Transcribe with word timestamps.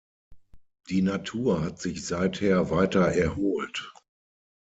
Die 0.89 1.03
Natur 1.03 1.61
hat 1.63 1.79
sich 1.79 2.03
seither 2.07 2.71
weiter 2.71 3.01
erholt. 3.09 3.93